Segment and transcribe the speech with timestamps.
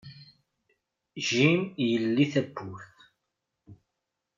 [1.27, 2.95] Jim yeldi tawwurt.